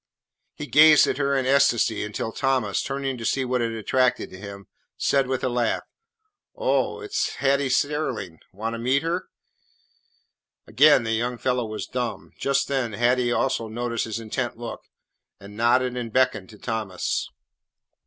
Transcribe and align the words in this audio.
He 0.55 0.65
gazed 0.65 1.05
at 1.05 1.19
her 1.19 1.37
in 1.37 1.45
ecstasy 1.45 2.03
until 2.03 2.31
Thomas, 2.31 2.81
turning 2.81 3.19
to 3.19 3.23
see 3.23 3.45
what 3.45 3.61
had 3.61 3.73
attracted 3.73 4.31
him, 4.31 4.65
said 4.97 5.27
with 5.27 5.43
a 5.43 5.47
laugh, 5.47 5.83
"Oh, 6.55 7.01
it 7.01 7.13
's 7.13 7.35
Hattie 7.35 7.69
Sterling. 7.69 8.39
Want 8.51 8.73
to 8.73 8.79
meet 8.79 9.03
her?" 9.03 9.27
Again 10.65 11.03
the 11.03 11.11
young 11.11 11.37
fellow 11.37 11.67
was 11.67 11.85
dumb. 11.85 12.31
Just 12.39 12.67
then 12.67 12.93
Hattie 12.93 13.31
also 13.31 13.67
noticed 13.67 14.05
his 14.05 14.19
intent 14.19 14.57
look, 14.57 14.81
and 15.39 15.55
nodded 15.55 15.95
and 15.95 16.11
beckoned 16.11 16.49
to 16.49 16.57
Thomas. 16.57 17.29